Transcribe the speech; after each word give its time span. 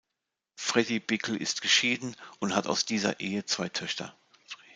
Fredy 0.55 0.99
Bickel 0.99 1.35
ist 1.37 1.61
geschieden 1.61 2.15
und 2.39 2.55
hat 2.55 2.65
aus 2.65 2.85
dieser 2.87 3.19
Ehe 3.19 3.45
zwei 3.45 3.69
Töchter. 3.69 4.17